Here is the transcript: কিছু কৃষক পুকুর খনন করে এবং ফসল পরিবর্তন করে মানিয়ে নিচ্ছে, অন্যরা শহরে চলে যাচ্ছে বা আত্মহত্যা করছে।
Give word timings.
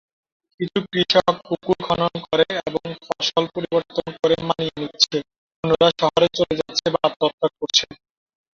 কিছু 0.59 0.79
কৃষক 0.85 1.25
পুকুর 1.41 1.77
খনন 1.85 2.13
করে 2.25 2.45
এবং 2.61 2.83
ফসল 3.05 3.43
পরিবর্তন 3.55 4.05
করে 4.19 4.35
মানিয়ে 4.47 4.75
নিচ্ছে, 4.81 5.17
অন্যরা 5.63 5.89
শহরে 5.99 6.27
চলে 6.37 6.53
যাচ্ছে 6.59 6.85
বা 6.93 6.99
আত্মহত্যা 7.07 7.47
করছে। 7.57 7.85